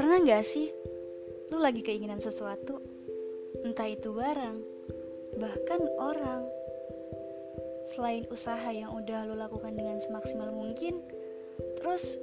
Pernah 0.00 0.24
gak 0.24 0.48
sih 0.48 0.72
lu 1.52 1.60
lagi 1.60 1.84
keinginan 1.84 2.24
sesuatu, 2.24 2.80
entah 3.68 3.84
itu 3.84 4.16
barang, 4.16 4.56
bahkan 5.36 5.84
orang. 6.00 6.48
Selain 7.84 8.24
usaha 8.32 8.64
yang 8.72 8.96
udah 8.96 9.28
lu 9.28 9.36
lakukan 9.36 9.76
dengan 9.76 10.00
semaksimal 10.00 10.56
mungkin, 10.56 11.04
terus 11.76 12.16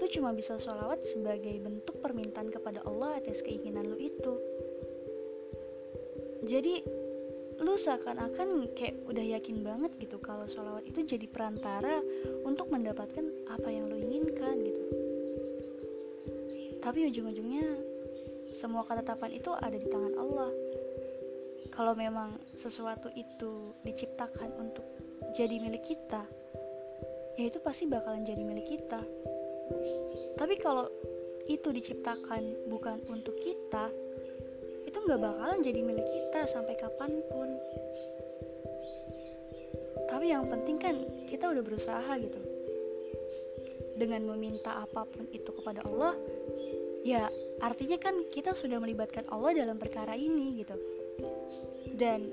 lu 0.00 0.08
cuma 0.08 0.32
bisa 0.32 0.56
sholawat 0.56 1.04
sebagai 1.04 1.60
bentuk 1.60 2.00
permintaan 2.00 2.48
kepada 2.48 2.80
Allah 2.88 3.20
atas 3.20 3.44
keinginan 3.44 3.84
lu 3.84 4.00
itu. 4.00 4.40
Jadi 6.48 6.80
lu 7.60 7.76
seakan-akan 7.76 8.72
kayak 8.72 8.96
udah 9.04 9.24
yakin 9.36 9.60
banget 9.60 9.92
gitu 10.00 10.16
kalau 10.24 10.48
sholawat 10.48 10.88
itu 10.88 11.04
jadi 11.04 11.28
perantara 11.28 12.00
untuk 12.48 12.72
mendapatkan 12.72 13.28
apa 13.52 13.68
yang 13.68 13.92
lu 13.92 14.00
inginkan 14.00 14.39
tapi 16.90 17.06
ujung-ujungnya 17.06 17.70
semua 18.50 18.82
ketetapan 18.82 19.30
itu 19.38 19.54
ada 19.54 19.78
di 19.78 19.86
tangan 19.86 20.10
Allah. 20.18 20.50
Kalau 21.70 21.94
memang 21.94 22.34
sesuatu 22.58 23.06
itu 23.14 23.78
diciptakan 23.86 24.50
untuk 24.58 24.82
jadi 25.38 25.62
milik 25.62 25.86
kita 25.86 26.26
ya 27.38 27.46
itu 27.46 27.62
pasti 27.62 27.86
bakalan 27.86 28.26
jadi 28.26 28.42
milik 28.42 28.66
kita. 28.66 28.98
Tapi 30.34 30.58
kalau 30.58 30.90
itu 31.46 31.70
diciptakan 31.70 32.66
bukan 32.66 32.98
untuk 33.06 33.38
kita 33.38 33.86
itu 34.82 34.98
nggak 34.98 35.22
bakalan 35.22 35.62
jadi 35.62 35.86
milik 35.86 36.10
kita 36.10 36.50
sampai 36.50 36.74
kapan 36.74 37.22
pun. 37.30 37.54
Tapi 40.10 40.26
yang 40.26 40.50
penting 40.50 40.74
kan 40.74 41.06
kita 41.30 41.54
udah 41.54 41.62
berusaha 41.62 42.12
gitu. 42.18 42.42
Dengan 43.94 44.26
meminta 44.26 44.80
apa 44.82 45.06
pun 45.06 45.30
itu 45.30 45.54
kepada 45.54 45.86
Allah 45.86 46.18
ya 47.06 47.28
artinya 47.60 47.96
kan 47.96 48.28
kita 48.28 48.52
sudah 48.52 48.80
melibatkan 48.80 49.24
Allah 49.32 49.56
dalam 49.56 49.76
perkara 49.76 50.16
ini 50.16 50.60
gitu. 50.64 50.76
Dan 51.96 52.28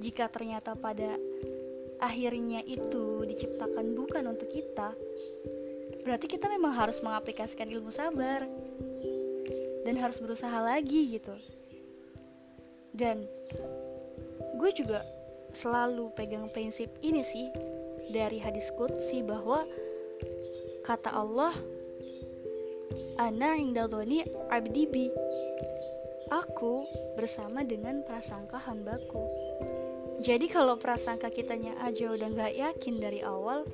jika 0.00 0.28
ternyata 0.32 0.76
pada 0.76 1.16
akhirnya 2.00 2.64
itu 2.64 3.24
diciptakan 3.28 3.92
bukan 3.92 4.24
untuk 4.32 4.48
kita 4.48 4.96
berarti 6.00 6.26
kita 6.32 6.48
memang 6.48 6.72
harus 6.72 7.04
mengaplikasikan 7.04 7.68
ilmu 7.68 7.92
sabar 7.92 8.48
dan 9.84 9.94
harus 9.96 10.20
berusaha 10.20 10.58
lagi 10.64 11.20
gitu. 11.20 11.36
Dan 12.96 13.24
gue 14.56 14.70
juga 14.76 15.04
selalu 15.52 16.12
pegang 16.16 16.48
prinsip 16.52 16.90
ini 17.04 17.24
sih 17.24 17.48
dari 18.10 18.40
hadis 18.40 18.68
qudsi 18.76 19.22
bahwa 19.22 19.64
kata 20.84 21.12
Allah 21.12 21.54
Ana 23.20 23.56
indaldoni 23.56 24.24
abdi 24.48 24.84
bi. 24.88 25.06
Aku 26.30 26.86
bersama 27.18 27.66
dengan 27.66 28.06
prasangka 28.06 28.56
hambaku. 28.56 29.26
Jadi 30.20 30.46
kalau 30.52 30.76
prasangka 30.76 31.32
kitanya 31.32 31.74
aja 31.80 32.12
udah 32.12 32.28
gak 32.36 32.54
yakin 32.54 33.00
dari 33.00 33.24
awal, 33.24 33.64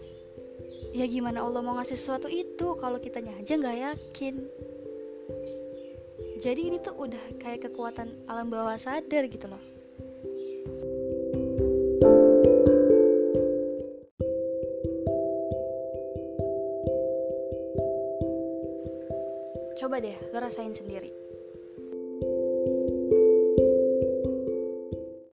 ya 0.95 1.05
gimana 1.11 1.43
Allah 1.43 1.61
mau 1.61 1.75
ngasih 1.77 1.99
sesuatu 1.99 2.31
itu 2.31 2.79
kalau 2.79 3.03
kitanya 3.03 3.35
aja 3.37 3.59
gak 3.59 3.79
yakin. 3.79 4.35
Jadi 6.37 6.61
ini 6.69 6.79
tuh 6.81 6.95
udah 6.97 7.43
kayak 7.43 7.69
kekuatan 7.69 8.13
alam 8.29 8.53
bawah 8.53 8.77
sadar 8.79 9.27
gitu 9.27 9.49
loh. 9.49 9.63
Coba 19.77 20.01
deh, 20.01 20.17
lo 20.33 20.41
rasain 20.41 20.73
sendiri. 20.73 21.26